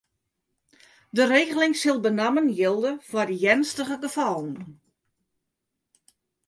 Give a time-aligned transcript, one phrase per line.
[1.15, 4.53] De regeling sil benammen jilde foar earnstige gefallen.